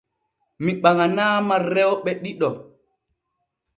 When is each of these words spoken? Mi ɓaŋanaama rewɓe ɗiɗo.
Mi 0.63 0.71
ɓaŋanaama 0.81 1.55
rewɓe 1.73 2.11
ɗiɗo. 2.21 2.49